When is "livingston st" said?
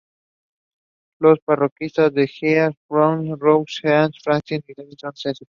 4.75-5.37